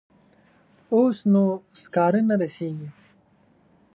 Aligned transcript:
اوس 0.93 1.17
نو 1.31 1.43
سکاره 1.81 2.21
نه 2.29 2.35
رسیږي. 2.41 2.89